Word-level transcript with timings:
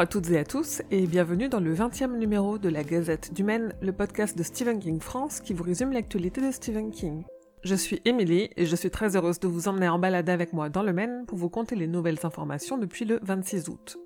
Bonjour 0.00 0.08
à 0.08 0.20
toutes 0.22 0.30
et 0.30 0.38
à 0.38 0.44
tous 0.44 0.80
et 0.90 1.06
bienvenue 1.06 1.50
dans 1.50 1.60
le 1.60 1.74
20e 1.74 2.16
numéro 2.16 2.56
de 2.56 2.70
la 2.70 2.82
Gazette 2.82 3.34
du 3.34 3.44
Maine, 3.44 3.74
le 3.82 3.92
podcast 3.92 4.34
de 4.38 4.42
Stephen 4.42 4.78
King 4.78 4.98
France 4.98 5.40
qui 5.40 5.52
vous 5.52 5.62
résume 5.62 5.92
l'actualité 5.92 6.40
de 6.40 6.50
Stephen 6.50 6.90
King. 6.90 7.24
Je 7.64 7.74
suis 7.74 8.00
Émilie 8.06 8.48
et 8.56 8.64
je 8.64 8.76
suis 8.76 8.90
très 8.90 9.14
heureuse 9.14 9.40
de 9.40 9.46
vous 9.46 9.68
emmener 9.68 9.90
en 9.90 9.98
balade 9.98 10.30
avec 10.30 10.54
moi 10.54 10.70
dans 10.70 10.82
le 10.82 10.94
Maine 10.94 11.26
pour 11.26 11.36
vous 11.36 11.50
conter 11.50 11.76
les 11.76 11.86
nouvelles 11.86 12.20
informations 12.22 12.78
depuis 12.78 13.04
le 13.04 13.20
26 13.22 13.68
août. 13.68 13.98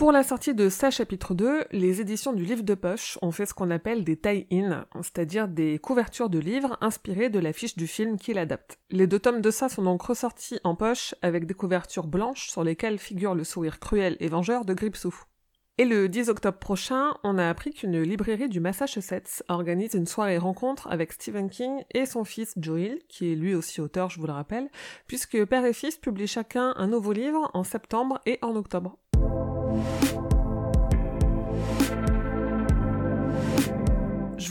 Pour 0.00 0.12
la 0.12 0.22
sortie 0.22 0.54
de 0.54 0.70
sa 0.70 0.90
chapitre 0.90 1.34
2, 1.34 1.66
les 1.72 2.00
éditions 2.00 2.32
du 2.32 2.42
livre 2.42 2.62
de 2.62 2.72
poche 2.72 3.18
ont 3.20 3.32
fait 3.32 3.44
ce 3.44 3.52
qu'on 3.52 3.70
appelle 3.70 4.02
des 4.02 4.16
tie-in, 4.16 4.86
c'est-à-dire 5.02 5.46
des 5.46 5.78
couvertures 5.78 6.30
de 6.30 6.38
livres 6.38 6.78
inspirées 6.80 7.28
de 7.28 7.38
l'affiche 7.38 7.76
du 7.76 7.86
film 7.86 8.18
qu'il 8.18 8.38
adapte. 8.38 8.78
Les 8.88 9.06
deux 9.06 9.18
tomes 9.18 9.42
de 9.42 9.50
ça 9.50 9.68
sont 9.68 9.82
donc 9.82 10.00
ressortis 10.00 10.58
en 10.64 10.74
poche 10.74 11.14
avec 11.20 11.44
des 11.44 11.52
couvertures 11.52 12.06
blanches 12.06 12.48
sur 12.48 12.64
lesquelles 12.64 12.98
figure 12.98 13.34
le 13.34 13.44
sourire 13.44 13.78
cruel 13.78 14.16
et 14.20 14.28
vengeur 14.28 14.64
de 14.64 14.72
Gripsou. 14.72 15.14
Et 15.76 15.84
le 15.84 16.08
10 16.08 16.30
octobre 16.30 16.58
prochain, 16.58 17.10
on 17.22 17.36
a 17.36 17.46
appris 17.46 17.74
qu'une 17.74 18.00
librairie 18.00 18.48
du 18.48 18.60
Massachusetts 18.60 19.42
organise 19.48 19.92
une 19.92 20.06
soirée 20.06 20.38
rencontre 20.38 20.86
avec 20.90 21.12
Stephen 21.12 21.50
King 21.50 21.84
et 21.92 22.06
son 22.06 22.24
fils 22.24 22.54
Joel, 22.56 23.00
qui 23.10 23.32
est 23.32 23.36
lui 23.36 23.54
aussi 23.54 23.82
auteur, 23.82 24.08
je 24.08 24.18
vous 24.18 24.26
le 24.26 24.32
rappelle, 24.32 24.70
puisque 25.06 25.44
père 25.44 25.66
et 25.66 25.74
fils 25.74 25.98
publient 25.98 26.26
chacun 26.26 26.72
un 26.78 26.86
nouveau 26.86 27.12
livre 27.12 27.50
en 27.52 27.64
septembre 27.64 28.18
et 28.24 28.38
en 28.40 28.56
octobre. 28.56 28.96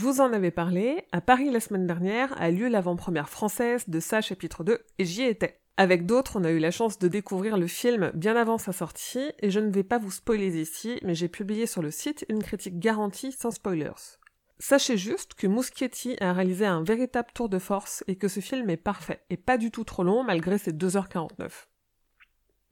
Je 0.00 0.06
vous 0.06 0.22
en 0.22 0.32
avais 0.32 0.50
parlé, 0.50 1.04
à 1.12 1.20
Paris 1.20 1.50
la 1.50 1.60
semaine 1.60 1.86
dernière 1.86 2.32
a 2.40 2.50
lieu 2.50 2.68
l'avant-première 2.68 3.28
française 3.28 3.86
de 3.86 4.00
sa 4.00 4.22
chapitre 4.22 4.64
2 4.64 4.78
et 4.98 5.04
j'y 5.04 5.24
étais. 5.24 5.60
Avec 5.76 6.06
d'autres, 6.06 6.40
on 6.40 6.44
a 6.44 6.50
eu 6.50 6.58
la 6.58 6.70
chance 6.70 6.98
de 6.98 7.06
découvrir 7.06 7.58
le 7.58 7.66
film 7.66 8.10
bien 8.14 8.34
avant 8.34 8.56
sa 8.56 8.72
sortie 8.72 9.30
et 9.40 9.50
je 9.50 9.60
ne 9.60 9.70
vais 9.70 9.82
pas 9.82 9.98
vous 9.98 10.10
spoiler 10.10 10.58
ici, 10.58 10.98
mais 11.02 11.14
j'ai 11.14 11.28
publié 11.28 11.66
sur 11.66 11.82
le 11.82 11.90
site 11.90 12.24
une 12.30 12.42
critique 12.42 12.78
garantie 12.78 13.30
sans 13.32 13.50
spoilers. 13.50 14.16
Sachez 14.58 14.96
juste 14.96 15.34
que 15.34 15.46
Muschietti 15.46 16.16
a 16.18 16.32
réalisé 16.32 16.64
un 16.64 16.82
véritable 16.82 17.28
tour 17.34 17.50
de 17.50 17.58
force 17.58 18.02
et 18.08 18.16
que 18.16 18.28
ce 18.28 18.40
film 18.40 18.70
est 18.70 18.78
parfait 18.78 19.20
et 19.28 19.36
pas 19.36 19.58
du 19.58 19.70
tout 19.70 19.84
trop 19.84 20.02
long 20.02 20.24
malgré 20.24 20.56
ses 20.56 20.72
2h49. 20.72 21.66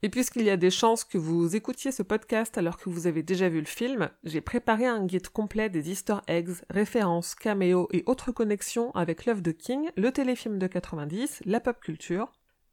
Et 0.01 0.09
puisqu'il 0.09 0.43
y 0.43 0.49
a 0.49 0.55
des 0.55 0.69
chances 0.69 1.03
que 1.03 1.17
vous 1.17 1.57
écoutiez 1.57 1.91
ce 1.91 2.03
podcast 2.03 2.57
alors 2.57 2.77
que 2.77 2.89
vous 2.89 3.05
avez 3.05 3.21
déjà 3.21 3.49
vu 3.49 3.59
le 3.59 3.65
film, 3.65 4.09
j'ai 4.23 4.39
préparé 4.39 4.85
un 4.85 5.05
guide 5.05 5.27
complet 5.27 5.69
des 5.69 5.91
easter 5.91 6.15
eggs, 6.27 6.51
références, 6.69 7.35
caméos 7.35 7.89
et 7.91 8.03
autres 8.05 8.31
connexions 8.31 8.91
avec 8.91 9.25
l'œuvre 9.25 9.41
de 9.41 9.51
King, 9.51 9.89
le 9.97 10.11
téléfilm 10.11 10.57
de 10.57 10.67
90, 10.67 11.41
la 11.45 11.59
pop 11.59 11.77
culture, 11.81 12.31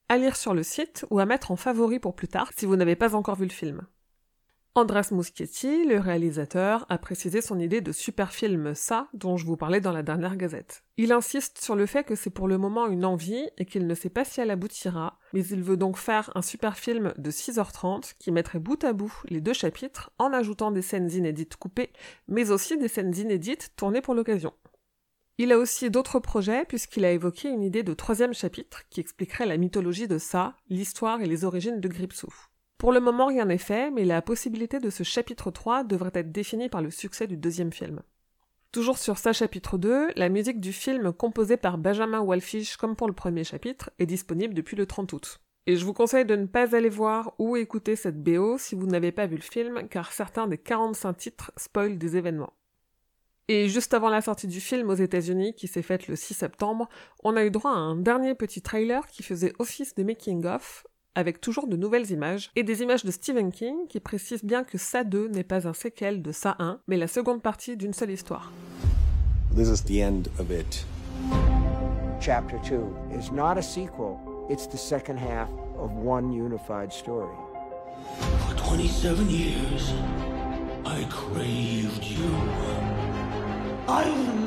à 0.09 0.19
lire 0.19 0.37
sur 0.37 0.55
le 0.55 0.63
site 0.63 1.05
ou 1.11 1.19
à 1.19 1.27
mettre 1.27 1.51
en 1.51 1.57
favori 1.57 1.99
pour 1.99 2.15
plus 2.15 2.29
tard 2.29 2.53
si 2.57 2.65
vous 2.65 2.77
n'avez 2.77 2.95
pas 2.95 3.17
encore 3.17 3.35
vu 3.35 3.47
le 3.47 3.51
film. 3.51 3.83
Andras 4.77 5.09
Muschietti, 5.11 5.87
le 5.87 5.99
réalisateur, 5.99 6.85
a 6.91 6.99
précisé 6.99 7.41
son 7.41 7.59
idée 7.59 7.81
de 7.81 7.93
super 7.93 8.31
film 8.31 8.75
Ça, 8.75 9.09
dont 9.15 9.39
je 9.39 9.47
vous 9.47 9.57
parlais 9.57 9.81
dans 9.81 9.91
la 9.91 10.03
dernière 10.03 10.37
gazette. 10.37 10.85
Il 10.99 11.13
insiste 11.13 11.63
sur 11.63 11.77
le 11.77 11.87
fait 11.87 12.05
que 12.05 12.15
c'est 12.15 12.29
pour 12.29 12.47
le 12.47 12.59
moment 12.59 12.87
une 12.87 13.07
envie 13.07 13.49
et 13.57 13.65
qu'il 13.65 13.87
ne 13.87 13.95
sait 13.95 14.11
pas 14.11 14.27
si 14.27 14.43
elle 14.43 14.51
aboutira, 14.51 15.19
mais 15.33 15.43
il 15.47 15.63
veut 15.63 15.79
donc 15.79 15.97
faire 15.97 16.31
un 16.35 16.43
super 16.43 16.77
film 16.77 17.15
de 17.17 17.31
6h30 17.31 18.17
qui 18.19 18.31
mettrait 18.31 18.59
bout 18.59 18.85
à 18.85 18.93
bout 18.93 19.15
les 19.31 19.41
deux 19.41 19.55
chapitres 19.55 20.11
en 20.19 20.35
ajoutant 20.35 20.71
des 20.71 20.83
scènes 20.83 21.11
inédites 21.11 21.57
coupées, 21.57 21.91
mais 22.29 22.51
aussi 22.51 22.77
des 22.77 22.89
scènes 22.89 23.17
inédites 23.17 23.73
tournées 23.77 24.03
pour 24.03 24.15
l'occasion. 24.15 24.53
Il 25.39 25.53
a 25.53 25.59
aussi 25.59 25.89
d'autres 25.89 26.19
projets 26.19 26.67
puisqu'il 26.67 27.07
a 27.07 27.13
évoqué 27.13 27.49
une 27.49 27.63
idée 27.63 27.83
de 27.83 27.95
troisième 27.95 28.35
chapitre 28.35 28.83
qui 28.91 29.01
expliquerait 29.01 29.47
la 29.47 29.57
mythologie 29.57 30.07
de 30.07 30.19
Ça, 30.19 30.55
l'histoire 30.69 31.23
et 31.23 31.27
les 31.27 31.47
origines 31.47 31.81
de 31.81 31.89
Gripsou. 31.89 32.29
Pour 32.79 32.93
le 32.93 33.01
moment, 33.01 33.27
rien 33.27 33.47
n'est 33.47 33.59
fait, 33.59 33.91
mais 33.91 34.05
la 34.05 34.21
possibilité 34.21 34.81
de 34.81 34.91
ce 34.91 35.03
chapitre 35.03 35.51
3 35.51 35.85
devrait 35.85 36.11
être 36.15 36.33
définie 36.33 36.69
par 36.69 36.83
le 36.83 36.91
succès 36.91 37.27
du 37.27 37.37
deuxième 37.37 37.73
film. 37.73 38.03
Toujours 38.71 38.99
sur 38.99 39.17
sa 39.17 39.33
chapitre 39.33 39.79
2, 39.79 40.11
la 40.17 40.29
musique 40.29 40.61
du 40.61 40.75
film 40.75 41.13
composée 41.13 41.57
par 41.57 41.79
Benjamin 41.79 42.21
Wallfish 42.21 42.77
comme 42.77 42.95
pour 42.95 43.07
le 43.07 43.15
premier 43.15 43.45
chapitre 43.45 43.91
est 43.99 44.05
disponible 44.05 44.53
depuis 44.53 44.77
le 44.77 44.85
30 44.85 45.15
août. 45.15 45.41
Et 45.67 45.77
je 45.77 45.85
vous 45.87 45.95
conseille 45.95 46.27
de 46.27 46.37
ne 46.37 46.45
pas 46.45 46.77
aller 46.77 46.91
voir 46.91 47.33
ou 47.39 47.57
écouter 47.57 47.97
cette 47.97 48.23
BO 48.23 48.59
si 48.59 48.75
vous 48.75 48.87
n'avez 48.87 49.13
pas 49.13 49.27
vu 49.27 49.37
le 49.37 49.43
film, 49.43 49.89
car 49.89 50.13
certains 50.13 50.47
des 50.47 50.59
45 50.59 51.17
titres 51.17 51.53
spoilent 51.57 51.97
des 51.97 52.19
événements. 52.19 52.53
Et 53.49 53.69
juste 53.69 53.95
avant 53.95 54.11
la 54.11 54.21
sortie 54.21 54.49
du 54.49 54.61
film 54.61 54.91
aux 54.91 54.95
États-Unis, 54.95 55.55
qui 55.55 55.69
s'est 55.69 55.83
faite 55.83 56.09
le 56.09 56.17
6 56.17 56.35
septembre, 56.35 56.89
on 57.25 57.37
a 57.37 57.45
eu 57.45 57.51
droit 57.51 57.71
à 57.71 57.77
un 57.77 57.97
dernier 57.97 58.35
petit 58.35 58.61
trailer 58.61 59.07
qui 59.07 59.23
faisait 59.23 59.55
office 59.59 59.95
de 59.95 60.03
making-of, 60.03 60.87
avec 61.17 61.41
toujours 61.41 61.67
de 61.67 61.77
nouvelles 61.77 62.11
images, 62.13 62.53
et 62.55 62.63
des 62.63 62.83
images 62.83 63.05
de 63.05 63.11
Stephen 63.11 63.51
King 63.51 63.75
qui 63.89 63.99
précisent 63.99 64.45
bien 64.45 64.63
que 64.63 64.79
Ça 64.79 65.03
2 65.03 65.29
n'est 65.29 65.43
pas 65.43 65.67
un 65.67 65.73
séquel 65.73 66.23
de 66.23 66.31
Ça 66.31 66.55
1, 66.59 66.79
mais 66.87 66.99
la 66.99 67.09
seconde 67.09 67.43
partie 67.43 67.77
d'une 67.77 67.95
seule 67.95 68.11
histoire. 68.11 68.53
This 69.57 69.69
is 69.69 69.83
the 69.83 70.03
end 70.03 70.29
of 70.39 70.51
it. 70.51 70.85
Chapter 72.21 72.59
2 72.69 73.19
is 73.19 73.33
not 73.33 73.57
a 73.57 73.63
sequel, 73.63 74.19
it's 74.51 74.69
the 74.69 74.77
second 74.77 75.17
half 75.19 75.49
of 75.79 75.91
one 76.05 76.33
unified 76.33 76.93
story. 76.93 77.35
For 78.49 78.55
27 78.57 79.31
years, 79.31 79.95
I 80.85 81.05
craved 81.09 82.05
you. 82.05 82.25
You. 83.89 84.46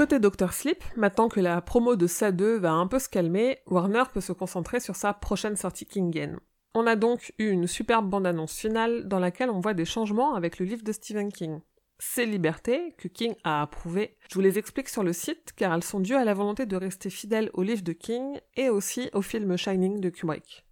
Côté 0.00 0.18
Dr. 0.18 0.54
Sleep, 0.54 0.82
maintenant 0.96 1.28
que 1.28 1.40
la 1.40 1.60
promo 1.60 1.94
de 1.94 2.06
SA 2.06 2.32
2 2.32 2.56
va 2.56 2.72
un 2.72 2.86
peu 2.86 2.98
se 2.98 3.10
calmer, 3.10 3.58
Warner 3.66 4.04
peut 4.10 4.22
se 4.22 4.32
concentrer 4.32 4.80
sur 4.80 4.96
sa 4.96 5.12
prochaine 5.12 5.56
sortie 5.56 5.84
Kingian. 5.84 6.36
On 6.74 6.86
a 6.86 6.96
donc 6.96 7.34
eu 7.38 7.50
une 7.50 7.66
superbe 7.66 8.08
bande-annonce 8.08 8.56
finale 8.56 9.08
dans 9.08 9.18
laquelle 9.18 9.50
on 9.50 9.60
voit 9.60 9.74
des 9.74 9.84
changements 9.84 10.34
avec 10.34 10.58
le 10.58 10.64
livre 10.64 10.82
de 10.82 10.92
Stephen 10.92 11.30
King. 11.30 11.60
Ces 11.98 12.24
libertés, 12.24 12.94
que 12.96 13.08
King 13.08 13.34
a 13.44 13.60
approuvées, 13.60 14.16
je 14.30 14.36
vous 14.36 14.40
les 14.40 14.58
explique 14.58 14.88
sur 14.88 15.02
le 15.02 15.12
site 15.12 15.52
car 15.54 15.74
elles 15.74 15.84
sont 15.84 16.00
dues 16.00 16.14
à 16.14 16.24
la 16.24 16.32
volonté 16.32 16.64
de 16.64 16.76
rester 16.76 17.10
fidèle 17.10 17.50
au 17.52 17.62
livre 17.62 17.82
de 17.82 17.92
King 17.92 18.40
et 18.56 18.70
aussi 18.70 19.10
au 19.12 19.20
film 19.20 19.54
Shining 19.58 20.00
de 20.00 20.08
Kubrick. 20.08 20.64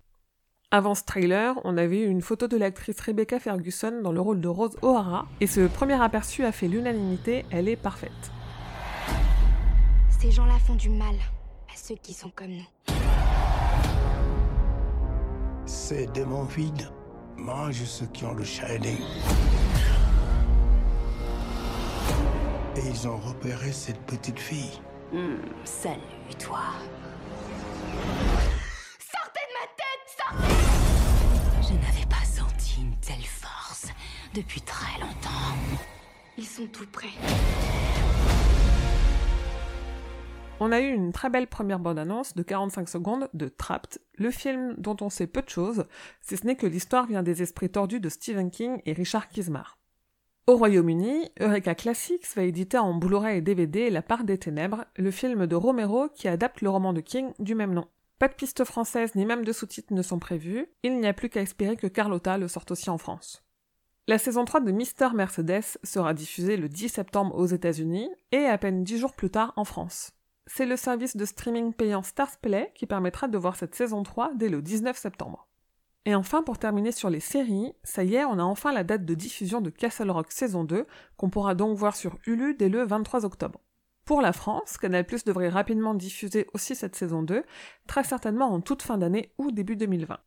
Avant 0.70 0.94
ce 0.94 1.04
trailer, 1.04 1.54
on 1.64 1.76
avait 1.76 2.00
eu 2.00 2.08
une 2.08 2.22
photo 2.22 2.48
de 2.48 2.56
l'actrice 2.56 3.00
Rebecca 3.00 3.38
Ferguson 3.38 4.00
dans 4.02 4.12
le 4.12 4.22
rôle 4.22 4.40
de 4.40 4.48
Rose 4.48 4.78
O'Hara, 4.80 5.26
et 5.42 5.46
ce 5.46 5.66
premier 5.66 6.02
aperçu 6.02 6.46
a 6.46 6.52
fait 6.52 6.68
l'unanimité, 6.68 7.44
elle 7.50 7.68
est 7.68 7.76
parfaite. 7.76 8.32
Ces 10.20 10.32
gens-là 10.32 10.58
font 10.58 10.74
du 10.74 10.88
mal 10.88 11.14
à 11.72 11.76
ceux 11.76 11.94
qui 11.94 12.12
sont 12.12 12.30
comme 12.30 12.50
nous. 12.50 12.94
Ces 15.64 16.06
démons 16.08 16.42
vides 16.42 16.90
mangent 17.36 17.84
ceux 17.84 18.06
qui 18.06 18.24
ont 18.24 18.34
le 18.34 18.42
Shining. 18.42 18.98
Et 22.74 22.80
ils 22.88 23.06
ont 23.06 23.18
repéré 23.18 23.70
cette 23.70 24.00
petite 24.06 24.40
fille. 24.40 24.80
Salut, 25.64 26.00
toi. 26.36 26.62
Sortez 28.98 29.44
de 29.46 29.54
ma 29.54 29.66
tête 29.76 30.04
Sortez 30.18 31.68
Je 31.68 31.74
n'avais 31.74 32.06
pas 32.06 32.24
senti 32.24 32.80
une 32.80 32.96
telle 32.96 33.24
force 33.24 33.86
depuis 34.34 34.62
très 34.62 34.98
longtemps. 35.00 35.54
Ils 36.36 36.46
sont 36.46 36.66
tout 36.66 36.86
prêts. 36.86 37.14
On 40.60 40.72
a 40.72 40.80
eu 40.80 40.92
une 40.92 41.12
très 41.12 41.30
belle 41.30 41.46
première 41.46 41.78
bande-annonce 41.78 42.34
de 42.34 42.42
45 42.42 42.88
secondes 42.88 43.28
de 43.32 43.48
Trapped, 43.48 44.00
le 44.16 44.32
film 44.32 44.74
dont 44.76 44.96
on 45.00 45.08
sait 45.08 45.28
peu 45.28 45.40
de 45.40 45.48
choses, 45.48 45.84
si 46.20 46.36
ce 46.36 46.44
n'est 46.44 46.56
que 46.56 46.66
l'histoire 46.66 47.06
vient 47.06 47.22
des 47.22 47.42
esprits 47.42 47.70
tordus 47.70 48.00
de 48.00 48.08
Stephen 48.08 48.50
King 48.50 48.82
et 48.84 48.92
Richard 48.92 49.28
Kismar. 49.28 49.78
Au 50.48 50.56
Royaume-Uni, 50.56 51.30
Eureka 51.40 51.76
Classics 51.76 52.26
va 52.34 52.42
éditer 52.42 52.76
en 52.76 52.92
Blu-ray 52.94 53.38
et 53.38 53.40
DVD 53.40 53.88
La 53.88 54.02
part 54.02 54.24
des 54.24 54.36
ténèbres, 54.36 54.84
le 54.96 55.12
film 55.12 55.46
de 55.46 55.54
Romero 55.54 56.08
qui 56.08 56.26
adapte 56.26 56.60
le 56.60 56.70
roman 56.70 56.92
de 56.92 57.02
King 57.02 57.30
du 57.38 57.54
même 57.54 57.72
nom. 57.72 57.86
Pas 58.18 58.26
de 58.26 58.34
piste 58.34 58.64
française 58.64 59.14
ni 59.14 59.24
même 59.24 59.44
de 59.44 59.52
sous-titres 59.52 59.94
ne 59.94 60.02
sont 60.02 60.18
prévus, 60.18 60.66
il 60.82 60.98
n'y 60.98 61.06
a 61.06 61.12
plus 61.12 61.28
qu'à 61.28 61.42
espérer 61.42 61.76
que 61.76 61.86
Carlotta 61.86 62.36
le 62.36 62.48
sorte 62.48 62.72
aussi 62.72 62.90
en 62.90 62.98
France. 62.98 63.44
La 64.08 64.18
saison 64.18 64.44
3 64.44 64.62
de 64.62 64.72
Mister 64.72 65.10
Mercedes 65.14 65.78
sera 65.84 66.14
diffusée 66.14 66.56
le 66.56 66.68
10 66.68 66.88
septembre 66.88 67.36
aux 67.36 67.46
États-Unis 67.46 68.10
et 68.32 68.46
à 68.46 68.58
peine 68.58 68.82
10 68.82 68.98
jours 68.98 69.12
plus 69.12 69.30
tard 69.30 69.52
en 69.54 69.64
France 69.64 70.17
c'est 70.48 70.66
le 70.66 70.76
service 70.76 71.16
de 71.16 71.24
streaming 71.24 71.72
payant 71.72 72.02
Starsplay 72.02 72.72
qui 72.74 72.86
permettra 72.86 73.28
de 73.28 73.38
voir 73.38 73.54
cette 73.54 73.74
saison 73.74 74.02
3 74.02 74.32
dès 74.34 74.48
le 74.48 74.62
19 74.62 74.96
septembre. 74.96 75.46
Et 76.06 76.14
enfin, 76.14 76.42
pour 76.42 76.58
terminer 76.58 76.90
sur 76.90 77.10
les 77.10 77.20
séries, 77.20 77.74
ça 77.84 78.02
y 78.02 78.14
est, 78.14 78.24
on 78.24 78.38
a 78.38 78.42
enfin 78.42 78.72
la 78.72 78.82
date 78.82 79.04
de 79.04 79.14
diffusion 79.14 79.60
de 79.60 79.68
Castle 79.68 80.10
Rock 80.10 80.32
saison 80.32 80.64
2, 80.64 80.86
qu'on 81.16 81.28
pourra 81.28 81.54
donc 81.54 81.76
voir 81.76 81.94
sur 81.94 82.16
Hulu 82.26 82.54
dès 82.54 82.70
le 82.70 82.82
23 82.82 83.26
octobre. 83.26 83.60
Pour 84.06 84.22
la 84.22 84.32
France, 84.32 84.78
Canal 84.78 85.04
devrait 85.26 85.50
rapidement 85.50 85.92
diffuser 85.92 86.46
aussi 86.54 86.74
cette 86.74 86.96
saison 86.96 87.22
2, 87.22 87.44
très 87.86 88.04
certainement 88.04 88.46
en 88.46 88.60
toute 88.60 88.80
fin 88.80 88.96
d'année 88.96 89.34
ou 89.36 89.50
début 89.50 89.76
2020. 89.76 90.18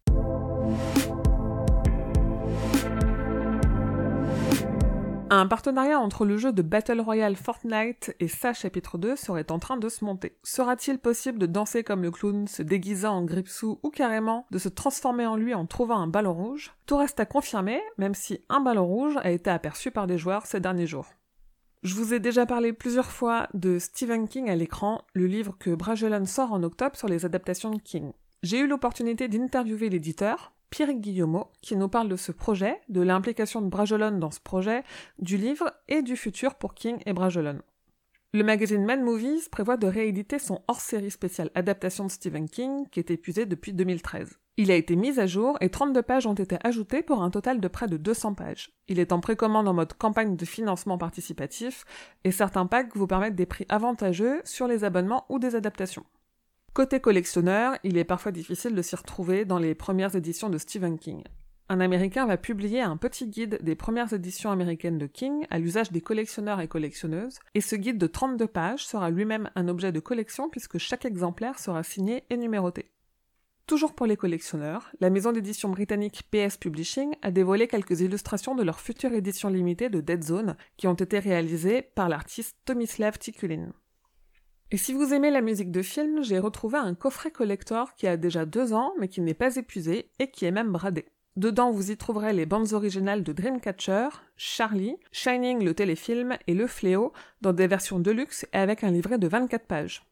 Un 5.33 5.48
partenariat 5.48 5.98
entre 5.98 6.25
le 6.25 6.36
jeu 6.36 6.51
de 6.51 6.62
Battle 6.62 7.00
Royale 7.00 7.38
Fortnite 7.38 8.13
et 8.19 8.28
sa 8.28 8.51
chapitre 8.51 8.98
2 8.98 9.16
serait 9.16 9.50
en 9.50 9.60
train 9.60 9.78
de 9.78 9.88
se 9.88 10.04
monter. 10.04 10.36
Sera-t-il 10.44 11.00
possible 11.00 11.39
de 11.39 11.45
danser 11.45 11.86
comme 11.86 12.01
le 12.01 12.12
clown, 12.12 12.50
se 12.50 12.62
déguisant 12.62 13.13
en 13.13 13.24
Gripsou 13.24 13.80
ou 13.81 13.92
carrément 13.92 14.45
de 14.51 14.57
se 14.57 14.68
transformer 14.68 15.25
en 15.25 15.38
lui 15.38 15.54
en 15.54 15.66
trouvant 15.66 16.01
un 16.01 16.07
ballon 16.07 16.33
rouge? 16.33 16.74
Tout 16.86 16.98
reste 16.98 17.22
à 17.22 17.25
confirmer, 17.25 17.81
même 17.98 18.13
si 18.13 18.42
un 18.50 18.60
ballon 18.60 18.86
rouge 18.86 19.16
a 19.24 19.31
été 19.31 19.50
aperçu 19.50 19.89
par 19.89 20.06
des 20.06 20.18
joueurs 20.18 20.45
ces 20.45 20.60
derniers 20.60 20.86
jours. 20.86 21.07
Je 21.81 21.95
vous 21.95 22.13
ai 22.13 22.19
déjà 22.19 22.45
parlé 22.45 22.74
plusieurs 22.74 23.10
fois 23.10 23.48
de 23.54 23.80
Stephen 23.80 24.27
King 24.27 24.50
à 24.50 24.57
l'écran, 24.57 25.01
le 25.13 25.27
livre 25.27 25.56
que 25.57 25.74
Bragelonne 25.74 26.25
sort 26.25 26.51
en 26.51 26.62
octobre 26.62 26.98
sur 26.98 27.07
les 27.07 27.24
adaptations 27.24 27.72
de 27.72 27.80
King. 27.81 28.12
J'ai 28.44 28.60
eu 28.60 28.68
l'opportunité 28.68 29.30
d'interviewer 29.30 29.88
l'éditeur, 29.88 30.51
Pierre 30.71 30.94
Guillemot, 30.94 31.51
qui 31.62 31.75
nous 31.75 31.89
parle 31.89 32.07
de 32.07 32.15
ce 32.15 32.31
projet, 32.31 32.79
de 32.88 33.01
l'implication 33.01 33.62
de 33.62 33.68
Bragelonne 33.68 34.19
dans 34.19 34.31
ce 34.31 34.39
projet, 34.39 34.83
du 35.19 35.35
livre 35.35 35.71
et 35.89 36.01
du 36.01 36.15
futur 36.15 36.56
pour 36.56 36.73
King 36.73 36.97
et 37.06 37.12
Bragelonne. 37.12 37.62
Le 38.33 38.45
magazine 38.45 38.85
Mad 38.85 39.01
Movies 39.01 39.50
prévoit 39.51 39.75
de 39.75 39.88
rééditer 39.88 40.39
son 40.39 40.62
hors-série 40.69 41.12
spéciale 41.12 41.51
adaptation 41.56 42.06
de 42.06 42.12
Stephen 42.12 42.47
King, 42.47 42.88
qui 42.89 43.01
est 43.01 43.12
épuisé 43.12 43.45
depuis 43.45 43.73
2013. 43.73 44.39
Il 44.56 44.71
a 44.71 44.75
été 44.75 44.95
mis 44.95 45.19
à 45.19 45.27
jour 45.27 45.57
et 45.59 45.68
32 45.68 46.01
pages 46.01 46.25
ont 46.25 46.35
été 46.35 46.57
ajoutées 46.63 47.01
pour 47.01 47.21
un 47.21 47.31
total 47.31 47.59
de 47.59 47.67
près 47.67 47.88
de 47.88 47.97
200 47.97 48.35
pages. 48.35 48.71
Il 48.88 49.00
est 49.00 49.12
en 49.12 49.19
précommande 49.19 49.67
en 49.67 49.74
mode 49.74 49.94
campagne 49.95 50.38
de 50.38 50.45
financement 50.45 50.97
participatif 50.97 51.83
et 52.24 52.31
certains 52.31 52.65
packs 52.65 52.95
vous 52.95 53.07
permettent 53.07 53.35
des 53.35 53.45
prix 53.45 53.65
avantageux 53.67 54.39
sur 54.45 54.67
les 54.67 54.85
abonnements 54.85 55.25
ou 55.27 55.38
des 55.38 55.56
adaptations. 55.56 56.06
Côté 56.73 57.01
collectionneur, 57.01 57.75
il 57.83 57.97
est 57.97 58.06
parfois 58.06 58.31
difficile 58.31 58.73
de 58.75 58.81
s'y 58.81 58.95
retrouver 58.95 59.44
dans 59.44 59.59
les 59.59 59.75
premières 59.75 60.15
éditions 60.15 60.50
de 60.50 60.57
Stephen 60.57 60.97
King. 60.97 61.21
Un 61.68 61.81
Américain 61.81 62.25
va 62.25 62.38
publier 62.38 62.79
un 62.79 62.95
petit 62.95 63.27
guide 63.27 63.59
des 63.62 63.75
premières 63.75 64.13
éditions 64.13 64.51
américaines 64.51 64.97
de 64.97 65.06
King 65.06 65.45
à 65.50 65.59
l'usage 65.59 65.91
des 65.91 66.00
collectionneurs 66.00 66.62
et 66.62 66.69
collectionneuses, 66.69 67.39
et 67.56 67.62
ce 67.62 67.75
guide 67.75 67.97
de 67.97 68.07
32 68.07 68.47
pages 68.47 68.85
sera 68.85 69.09
lui-même 69.09 69.50
un 69.56 69.68
objet 69.68 69.91
de 69.91 70.00
collection 70.00 70.50
puisque 70.50 70.77
chaque 70.77 71.03
exemplaire 71.03 71.59
sera 71.59 71.83
signé 71.83 72.23
et 72.29 72.38
numéroté. 72.38 72.89
Toujours 73.67 73.94
pour 73.94 74.06
les 74.06 74.17
collectionneurs, 74.17 74.91
la 75.01 75.09
maison 75.09 75.33
d'édition 75.33 75.67
britannique 75.67 76.24
PS 76.31 76.56
Publishing 76.56 77.15
a 77.21 77.31
dévoilé 77.31 77.67
quelques 77.67 78.00
illustrations 78.00 78.56
de 78.56 78.63
leur 78.63 78.79
future 78.79 79.12
édition 79.12 79.50
limitée 79.50 79.89
de 79.89 80.00
Dead 80.00 80.24
Zone 80.24 80.56
qui 80.77 80.88
ont 80.88 80.94
été 80.94 81.19
réalisées 81.19 81.81
par 81.81 82.07
l'artiste 82.07 82.56
Tomislav 82.63 83.17
Tikulin. 83.17 83.74
Et 84.73 84.77
si 84.77 84.94
vous 84.94 85.13
aimez 85.13 85.31
la 85.31 85.41
musique 85.41 85.69
de 85.69 85.81
film, 85.81 86.23
j'ai 86.23 86.39
retrouvé 86.39 86.77
un 86.77 86.95
coffret 86.95 87.29
collector 87.29 87.94
qui 87.95 88.07
a 88.07 88.15
déjà 88.15 88.45
deux 88.45 88.71
ans, 88.71 88.94
mais 89.00 89.09
qui 89.09 89.19
n'est 89.19 89.33
pas 89.33 89.57
épuisé 89.57 90.09
et 90.19 90.31
qui 90.31 90.45
est 90.45 90.51
même 90.51 90.71
bradé. 90.71 91.06
Dedans, 91.35 91.71
vous 91.71 91.91
y 91.91 91.97
trouverez 91.97 92.31
les 92.31 92.45
bandes 92.45 92.71
originales 92.71 93.23
de 93.23 93.33
Dreamcatcher, 93.33 94.07
Charlie, 94.38 94.95
Shining 95.12 95.63
le 95.63 95.73
téléfilm 95.73 96.38
et 96.47 96.53
Le 96.53 96.68
Fléau 96.68 97.12
dans 97.41 97.51
des 97.51 97.68
versions 97.68 98.00
deluxe 98.00 98.45
et 98.53 98.57
avec 98.57 98.85
un 98.85 98.91
livret 98.91 99.18
de 99.18 99.27
24 99.27 99.65
pages. 99.65 100.06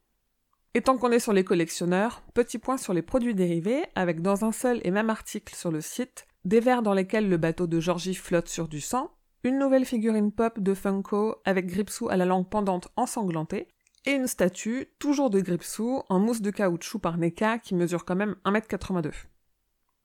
Et 0.74 0.82
tant 0.82 0.98
qu'on 0.98 1.12
est 1.12 1.20
sur 1.20 1.34
les 1.34 1.46
collectionneurs, 1.46 2.22
petit 2.34 2.58
point 2.58 2.78
sur 2.78 2.94
les 2.94 3.02
produits 3.02 3.36
dérivés, 3.36 3.84
avec 3.96 4.22
dans 4.22 4.44
un 4.44 4.52
seul 4.52 4.82
et 4.84 4.92
même 4.92 5.10
article 5.10 5.56
sur 5.56 5.72
le 5.72 5.82
site, 5.82 6.28
des 6.44 6.60
verres 6.60 6.84
dans 6.84 6.94
lesquels 6.94 7.30
le 7.30 7.38
bateau 7.38 7.66
de 7.66 7.80
Georgie 7.80 8.14
flotte 8.14 8.50
sur 8.50 8.68
du 8.68 8.82
sang, 8.82 9.12
une 9.44 9.58
nouvelle 9.58 9.86
figurine 9.86 10.34
pop 10.34 10.60
de 10.60 10.74
Funko 10.74 11.38
avec 11.46 11.68
Gripsou 11.68 12.10
à 12.10 12.18
la 12.18 12.26
langue 12.26 12.50
pendante 12.50 12.90
ensanglantée, 12.98 13.68
et 14.06 14.12
une 14.12 14.28
statue, 14.28 14.88
toujours 15.00 15.30
de 15.30 15.40
Gripsou, 15.42 16.04
en 16.10 16.20
mousse 16.20 16.42
de 16.42 16.52
caoutchouc 16.52 17.00
par 17.00 17.18
NECA 17.18 17.60
qui 17.60 17.76
mesure 17.76 18.06
quand 18.06 18.16
même 18.16 18.36
1m82. 18.46 19.12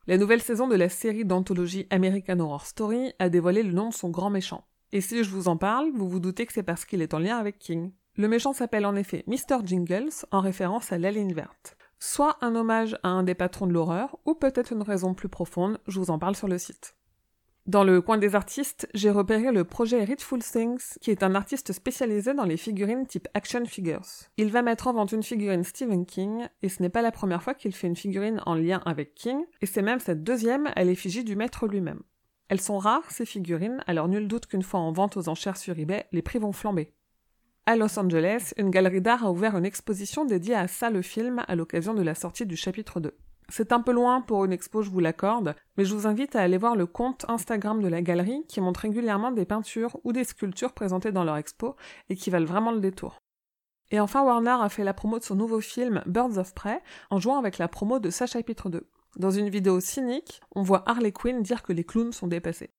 La 0.07 0.19
nouvelle 0.19 0.43
saison 0.43 0.69
de 0.69 0.75
la 0.75 0.89
série 0.89 1.25
d'anthologie 1.25 1.87
American 1.91 2.39
Horror 2.41 2.67
Story 2.67 3.15
a 3.19 3.29
dévoilé 3.29 3.63
le 3.63 3.73
nom 3.73 3.89
de 3.89 3.95
son 3.95 4.11
grand 4.11 4.31
méchant. 4.31 4.67
Et 4.93 5.01
si 5.01 5.25
je 5.25 5.31
vous 5.31 5.49
en 5.49 5.57
parle, 5.57 5.91
vous 5.95 6.09
vous 6.09 6.21
doutez 6.21 6.45
que 6.47 6.53
c'est 6.53 6.63
parce 6.63 6.85
qu'il 6.85 7.03
est 7.03 7.15
en 7.15 7.19
lien 7.19 7.39
avec 7.39 7.59
King. 7.59 7.93
Le 8.17 8.29
méchant 8.29 8.53
s'appelle 8.53 8.87
en 8.87 8.97
effet 8.97 9.25
Mr. 9.27 9.65
Jingles, 9.65 10.27
en 10.31 10.41
référence 10.41 10.93
à 10.93 10.99
la 10.99 11.11
ligne 11.11 11.33
verte. 11.33 11.77
Soit 11.99 12.37
un 12.43 12.55
hommage 12.55 12.99
à 13.03 13.09
un 13.09 13.23
des 13.23 13.35
patrons 13.35 13.67
de 13.67 13.73
l'horreur, 13.73 14.19
ou 14.27 14.35
peut-être 14.35 14.73
une 14.73 14.83
raison 14.83 15.15
plus 15.15 15.29
profonde, 15.29 15.81
je 15.87 15.99
vous 15.99 16.11
en 16.11 16.19
parle 16.19 16.37
sur 16.37 16.49
le 16.49 16.59
site. 16.59 16.97
Dans 17.67 17.83
le 17.83 18.03
coin 18.03 18.19
des 18.19 18.35
artistes, 18.35 18.87
j'ai 18.93 19.09
repéré 19.09 19.51
le 19.51 19.65
projet 19.65 20.05
Readful 20.05 20.43
Things, 20.43 20.99
qui 21.01 21.11
est 21.11 21.23
un 21.23 21.35
artiste 21.35 21.73
spécialisé 21.73 22.35
dans 22.35 22.45
les 22.45 22.59
figurines 22.59 23.07
type 23.07 23.27
action 23.33 23.65
figures. 23.65 24.05
Il 24.37 24.51
va 24.51 24.61
mettre 24.61 24.87
en 24.87 24.93
vente 24.93 25.13
une 25.13 25.23
figurine 25.23 25.65
Stephen 25.65 26.05
King, 26.05 26.47
et 26.61 26.69
ce 26.69 26.83
n'est 26.83 26.91
pas 26.91 27.01
la 27.01 27.11
première 27.11 27.43
fois 27.43 27.55
qu'il 27.55 27.75
fait 27.75 27.87
une 27.87 27.97
figurine 27.97 28.43
en 28.45 28.55
lien 28.55 28.83
avec 28.85 29.15
King, 29.15 29.47
et 29.63 29.67
c'est 29.67 29.81
même 29.81 29.99
cette 29.99 30.23
deuxième 30.23 30.69
à 30.77 30.85
l'effigie 30.85 31.25
du 31.25 31.37
maître 31.37 31.67
lui-même. 31.67 32.03
Elles 32.51 32.61
sont 32.61 32.77
rares, 32.77 33.11
ces 33.11 33.25
figurines, 33.25 33.83
alors 33.87 34.09
nul 34.09 34.29
doute 34.29 34.45
qu'une 34.45 34.63
fois 34.63 34.81
en 34.81 34.93
vente 34.93 35.17
aux 35.17 35.31
enchères 35.31 35.57
sur 35.57 35.79
eBay, 35.79 36.05
les 36.13 36.21
prix 36.21 36.39
vont 36.39 36.53
flamber. 36.53 36.93
À 37.65 37.77
Los 37.77 37.99
Angeles, 37.99 38.53
une 38.59 38.69
galerie 38.69 39.01
d'art 39.01 39.25
a 39.25 39.33
ouvert 39.33 39.57
une 39.57 39.65
exposition 39.65 40.27
dédiée 40.27 40.55
à 40.55 40.69
ça 40.69 40.91
le 40.91 41.01
film 41.01 41.43
à 41.49 41.57
l'occasion 41.57 41.95
de 41.95 42.03
la 42.03 42.15
sortie 42.15 42.45
du 42.45 42.59
chapitre 42.59 43.01
2. 43.01 43.17
C'est 43.49 43.73
un 43.73 43.81
peu 43.81 43.93
loin 43.93 44.21
pour 44.21 44.45
une 44.45 44.53
expo, 44.53 44.83
je 44.83 44.91
vous 44.91 45.01
l'accorde, 45.01 45.55
mais 45.77 45.85
je 45.85 45.95
vous 45.95 46.07
invite 46.07 46.35
à 46.35 46.41
aller 46.41 46.59
voir 46.59 46.77
le 46.77 46.87
compte 46.87 47.27
Instagram 47.29 47.83
de 47.83 47.89
la 47.89 48.03
galerie 48.03 48.45
qui 48.49 48.61
montre 48.61 48.81
régulièrement 48.81 49.33
des 49.33 49.45
peintures 49.45 49.99
ou 50.05 50.13
des 50.13 50.25
sculptures 50.25 50.73
présentées 50.73 51.13
dans 51.13 51.25
leur 51.25 51.37
expo 51.37 51.77
et 52.09 52.17
qui 52.17 52.31
valent 52.31 52.47
vraiment 52.47 52.73
le 52.73 52.81
détour. 52.81 53.19
Et 53.91 54.01
enfin, 54.01 54.25
Warner 54.25 54.57
a 54.61 54.69
fait 54.69 54.85
la 54.85 54.95
promo 54.95 55.19
de 55.19 55.25
son 55.25 55.37
nouveau 55.37 55.61
film 55.61 56.03
Birds 56.07 56.39
of 56.39 56.55
Prey 56.55 56.83
en 57.11 57.21
jouant 57.21 57.39
avec 57.39 57.59
la 57.59 57.69
promo 57.69 57.99
de 57.99 58.11
sa 58.11 58.27
chapitre 58.27 58.71
2. 58.71 58.89
Dans 59.17 59.31
une 59.31 59.51
vidéo 59.51 59.79
cynique, 59.79 60.41
on 60.55 60.63
voit 60.63 60.83
Harley 60.89 61.13
Quinn 61.13 61.43
dire 61.43 61.63
que 61.63 61.73
les 61.73 61.85
clowns 61.85 62.13
sont 62.13 62.27
dépassés. 62.27 62.71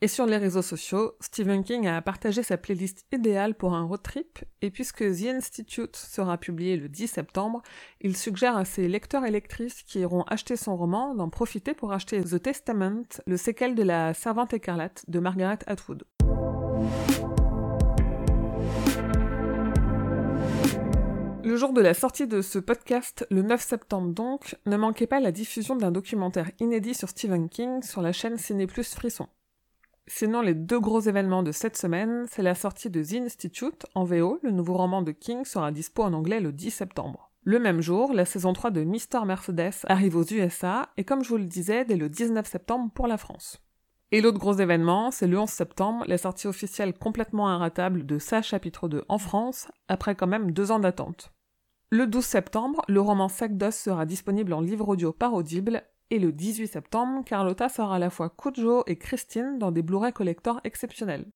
Et 0.00 0.06
sur 0.06 0.26
les 0.26 0.36
réseaux 0.36 0.62
sociaux, 0.62 1.16
Stephen 1.18 1.64
King 1.64 1.88
a 1.88 2.00
partagé 2.00 2.44
sa 2.44 2.56
playlist 2.56 3.04
idéale 3.10 3.56
pour 3.56 3.74
un 3.74 3.82
road 3.82 4.00
trip, 4.00 4.38
et 4.62 4.70
puisque 4.70 4.98
The 4.98 5.26
Institute 5.34 5.96
sera 5.96 6.38
publié 6.38 6.76
le 6.76 6.88
10 6.88 7.08
septembre, 7.08 7.62
il 8.00 8.16
suggère 8.16 8.56
à 8.56 8.64
ses 8.64 8.86
lecteurs 8.86 9.24
et 9.24 9.32
lectrices 9.32 9.82
qui 9.82 9.98
iront 9.98 10.22
acheter 10.28 10.54
son 10.54 10.76
roman 10.76 11.16
d'en 11.16 11.28
profiter 11.28 11.74
pour 11.74 11.92
acheter 11.92 12.22
The 12.22 12.40
Testament, 12.40 13.02
le 13.26 13.36
séquel 13.36 13.74
de 13.74 13.82
la 13.82 14.14
Servante 14.14 14.54
écarlate 14.54 15.04
de 15.08 15.18
Margaret 15.18 15.58
Atwood. 15.66 16.04
Le 21.42 21.56
jour 21.56 21.72
de 21.72 21.80
la 21.80 21.94
sortie 21.94 22.28
de 22.28 22.40
ce 22.40 22.60
podcast, 22.60 23.26
le 23.30 23.42
9 23.42 23.60
septembre 23.60 24.12
donc, 24.12 24.54
ne 24.66 24.76
manquez 24.76 25.08
pas 25.08 25.18
la 25.18 25.32
diffusion 25.32 25.74
d'un 25.74 25.90
documentaire 25.90 26.52
inédit 26.60 26.94
sur 26.94 27.08
Stephen 27.08 27.48
King 27.48 27.82
sur 27.82 28.00
la 28.00 28.12
chaîne 28.12 28.36
Ciné 28.36 28.68
Plus 28.68 28.94
Frisson. 28.94 29.26
Sinon, 30.10 30.40
les 30.40 30.54
deux 30.54 30.80
gros 30.80 31.00
événements 31.00 31.42
de 31.42 31.52
cette 31.52 31.76
semaine, 31.76 32.24
c'est 32.30 32.42
la 32.42 32.54
sortie 32.54 32.88
de 32.88 33.02
The 33.02 33.26
Institute 33.26 33.84
en 33.94 34.04
VO, 34.04 34.38
le 34.42 34.50
nouveau 34.50 34.74
roman 34.74 35.02
de 35.02 35.12
King 35.12 35.44
sera 35.44 35.70
dispo 35.70 36.02
en 36.02 36.14
anglais 36.14 36.40
le 36.40 36.50
10 36.50 36.70
septembre. 36.70 37.30
Le 37.42 37.58
même 37.58 37.82
jour, 37.82 38.14
la 38.14 38.24
saison 38.24 38.54
3 38.54 38.70
de 38.70 38.84
Mr. 38.84 39.26
Mercedes 39.26 39.84
arrive 39.86 40.16
aux 40.16 40.24
USA, 40.24 40.88
et 40.96 41.04
comme 41.04 41.22
je 41.22 41.28
vous 41.28 41.36
le 41.36 41.44
disais, 41.44 41.84
dès 41.84 41.96
le 41.96 42.08
19 42.08 42.46
septembre 42.46 42.90
pour 42.94 43.06
la 43.06 43.18
France. 43.18 43.62
Et 44.10 44.22
l'autre 44.22 44.38
gros 44.38 44.54
événement, 44.54 45.10
c'est 45.10 45.26
le 45.26 45.38
11 45.38 45.48
septembre, 45.48 46.04
la 46.08 46.16
sortie 46.16 46.46
officielle 46.46 46.94
complètement 46.94 47.46
inratable 47.46 48.06
de 48.06 48.18
sa 48.18 48.40
chapitre 48.40 48.88
2 48.88 49.04
en 49.10 49.18
France, 49.18 49.68
après 49.88 50.14
quand 50.14 50.26
même 50.26 50.52
deux 50.52 50.72
ans 50.72 50.78
d'attente. 50.78 51.34
Le 51.90 52.06
12 52.06 52.24
septembre, 52.24 52.82
le 52.88 53.02
roman 53.02 53.28
Sac 53.28 53.58
d'os 53.58 53.74
sera 53.74 54.06
disponible 54.06 54.54
en 54.54 54.62
livre 54.62 54.88
audio 54.88 55.12
par 55.12 55.34
Audible, 55.34 55.82
et 56.10 56.18
le 56.18 56.32
18 56.32 56.68
septembre, 56.68 57.22
Carlotta 57.24 57.68
sort 57.68 57.92
à 57.92 57.98
la 57.98 58.10
fois 58.10 58.30
Kujo 58.30 58.84
et 58.86 58.96
Christine 58.96 59.58
dans 59.58 59.70
des 59.70 59.82
Blu-ray 59.82 60.12
collector 60.12 60.60
exceptionnels. 60.64 61.26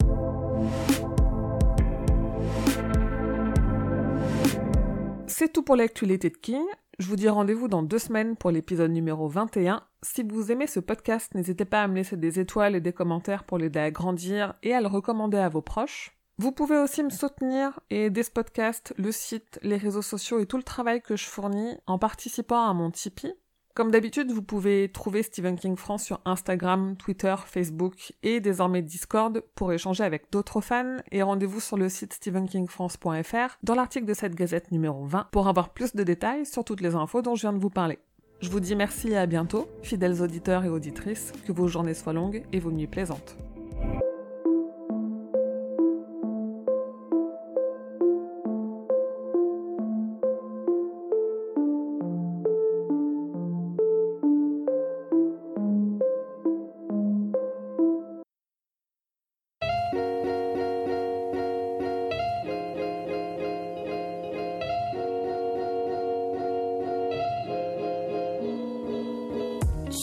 C'est 5.27 5.53
tout 5.53 5.63
pour 5.63 5.77
l'actualité 5.77 6.31
de 6.31 6.37
King. 6.37 6.63
Je 6.99 7.07
vous 7.07 7.17
dis 7.17 7.29
rendez-vous 7.29 7.69
dans 7.69 7.83
deux 7.83 7.99
semaines 7.99 8.37
pour 8.37 8.51
l'épisode 8.51 8.91
numéro 8.91 9.29
21. 9.29 9.83
Si 10.03 10.23
vous 10.23 10.53
aimez 10.53 10.67
ce 10.67 10.81
podcast, 10.81 11.35
n'hésitez 11.35 11.65
pas 11.65 11.83
à 11.83 11.89
me 11.89 11.97
laisser 11.97 12.17
des 12.17 12.39
étoiles 12.39 12.77
et 12.77 12.81
des 12.81 12.93
commentaires 12.93 13.45
pour 13.45 13.59
l'aider 13.59 13.81
à 13.81 13.91
grandir 13.91 14.55
et 14.63 14.75
à 14.75 14.81
le 14.81 14.87
recommander 14.87 15.39
à 15.39 15.49
vos 15.49 15.63
proches. 15.63 16.17
Vous 16.39 16.53
pouvez 16.53 16.79
aussi 16.79 17.03
me 17.03 17.11
soutenir 17.11 17.79
et 17.91 18.07
aider 18.07 18.23
ce 18.23 18.31
podcast, 18.31 18.95
le 18.97 19.13
site, 19.13 19.59
les 19.63 19.77
réseaux 19.77 20.03
sociaux 20.03 20.39
et 20.39 20.47
tout 20.47 20.57
le 20.57 20.63
travail 20.63 21.03
que 21.03 21.17
je 21.17 21.27
fournis 21.27 21.77
en 21.87 21.99
participant 21.99 22.69
à 22.69 22.73
mon 22.73 22.91
Tipeee. 22.91 23.35
Comme 23.75 23.91
d'habitude, 23.91 24.31
vous 24.31 24.43
pouvez 24.43 24.91
trouver 24.91 25.23
Stephen 25.23 25.57
King 25.57 25.77
France 25.77 26.05
sur 26.05 26.21
Instagram, 26.27 26.95
Twitter, 26.99 27.35
Facebook 27.47 28.13
et 28.23 28.41
désormais 28.41 28.83
Discord 28.83 29.43
pour 29.55 29.73
échanger 29.73 30.05
avec 30.05 30.31
d'autres 30.31 30.61
fans 30.61 30.99
et 31.11 31.23
rendez-vous 31.23 31.61
sur 31.61 31.79
le 31.79 31.89
site 31.89 32.13
stephenkingfrance.fr 32.13 33.57
dans 33.63 33.75
l'article 33.75 34.05
de 34.05 34.13
cette 34.13 34.35
gazette 34.35 34.73
numéro 34.73 35.07
20 35.07 35.29
pour 35.33 35.49
avoir 35.49 35.71
plus 35.71 35.95
de 35.95 36.03
détails 36.05 36.45
sur 36.45 36.65
toutes 36.65 36.83
les 36.83 36.95
infos 36.95 37.23
dont 37.23 37.35
je 37.35 37.43
viens 37.43 37.55
de 37.55 37.59
vous 37.59 37.71
parler. 37.71 37.99
Je 38.43 38.51
vous 38.51 38.61
dis 38.61 38.77
merci 38.77 39.13
et 39.13 39.17
à 39.17 39.25
bientôt, 39.25 39.67
fidèles 39.83 40.21
auditeurs 40.21 40.65
et 40.65 40.69
auditrices, 40.69 41.33
que 41.47 41.53
vos 41.53 41.69
journées 41.69 41.95
soient 41.95 42.13
longues 42.13 42.43
et 42.53 42.59
vos 42.59 42.73
nuits 42.73 42.89
plaisantes. 42.89 43.39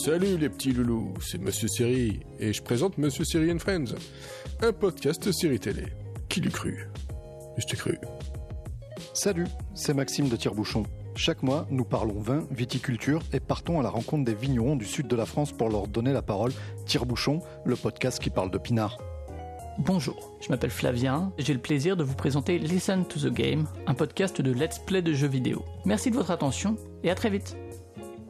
Salut 0.04 0.38
les 0.38 0.48
petits 0.48 0.72
loulous, 0.72 1.12
c'est 1.20 1.38
Monsieur 1.38 1.68
Siri, 1.68 2.20
et 2.38 2.54
je 2.54 2.62
présente 2.62 2.96
Monsieur 2.96 3.22
Siri 3.22 3.52
and 3.52 3.58
Friends, 3.58 3.94
un 4.62 4.72
podcast 4.72 5.30
série 5.30 5.60
télé. 5.60 5.84
Qui 6.30 6.40
l'eût 6.40 6.48
cru 6.48 6.88
Je 7.58 7.66
t'ai 7.66 7.76
cru. 7.76 7.98
Salut, 9.12 9.44
c'est 9.74 9.92
Maxime 9.92 10.30
de 10.30 10.36
Tire-Bouchon. 10.36 10.84
Chaque 11.16 11.42
mois, 11.42 11.66
nous 11.68 11.84
parlons 11.84 12.18
vin, 12.18 12.46
viticulture 12.50 13.20
et 13.34 13.40
partons 13.40 13.78
à 13.78 13.82
la 13.82 13.90
rencontre 13.90 14.24
des 14.24 14.32
vignerons 14.32 14.74
du 14.74 14.86
sud 14.86 15.06
de 15.06 15.16
la 15.16 15.26
France 15.26 15.52
pour 15.52 15.68
leur 15.68 15.86
donner 15.86 16.14
la 16.14 16.22
parole. 16.22 16.52
Tire-Bouchon, 16.86 17.40
le 17.66 17.76
podcast 17.76 18.22
qui 18.22 18.30
parle 18.30 18.50
de 18.50 18.56
pinard. 18.56 18.96
Bonjour, 19.80 20.34
je 20.40 20.48
m'appelle 20.48 20.70
Flavien 20.70 21.30
et 21.36 21.42
j'ai 21.42 21.52
le 21.52 21.60
plaisir 21.60 21.98
de 21.98 22.04
vous 22.04 22.14
présenter 22.14 22.58
Listen 22.58 23.04
to 23.04 23.20
the 23.20 23.32
Game, 23.32 23.66
un 23.86 23.92
podcast 23.92 24.40
de 24.40 24.50
let's 24.50 24.78
play 24.78 25.02
de 25.02 25.12
jeux 25.12 25.28
vidéo. 25.28 25.62
Merci 25.84 26.10
de 26.10 26.16
votre 26.16 26.30
attention 26.30 26.76
et 27.04 27.10
à 27.10 27.14
très 27.14 27.28
vite. 27.28 27.54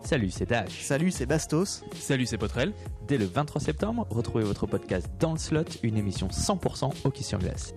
Salut, 0.03 0.31
c'est 0.31 0.47
Dash. 0.49 0.83
Salut, 0.83 1.11
c'est 1.11 1.27
Bastos. 1.27 1.85
Salut, 1.95 2.27
c'est 2.27 2.39
Potrel. 2.39 2.73
Dès 3.07 3.19
le 3.19 3.27
23 3.27 3.61
septembre, 3.61 4.07
retrouvez 4.11 4.45
votre 4.45 4.67
podcast 4.67 5.09
Dans 5.19 5.33
le 5.33 5.39
Slot, 5.39 5.65
une 5.83 5.97
émission 5.97 6.29
100% 6.29 6.91
hockey 7.05 7.23
sur 7.23 7.39
glace. 7.39 7.75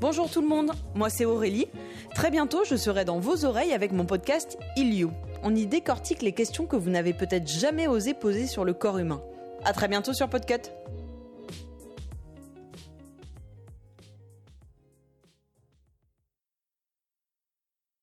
Bonjour 0.00 0.28
tout 0.28 0.42
le 0.42 0.48
monde, 0.48 0.72
moi 0.96 1.08
c'est 1.10 1.24
Aurélie. 1.24 1.68
Très 2.12 2.32
bientôt, 2.32 2.64
je 2.64 2.74
serai 2.74 3.04
dans 3.04 3.20
vos 3.20 3.44
oreilles 3.44 3.72
avec 3.72 3.92
mon 3.92 4.04
podcast 4.04 4.58
Il 4.76 4.92
You. 4.92 5.12
On 5.44 5.54
y 5.54 5.66
décortique 5.66 6.22
les 6.22 6.32
questions 6.32 6.66
que 6.66 6.74
vous 6.74 6.90
n'avez 6.90 7.12
peut-être 7.12 7.46
jamais 7.46 7.86
osé 7.86 8.12
poser 8.12 8.48
sur 8.48 8.64
le 8.64 8.74
corps 8.74 8.98
humain. 8.98 9.22
À 9.64 9.72
très 9.72 9.86
bientôt 9.86 10.12
sur 10.12 10.28
Podcut. 10.28 10.72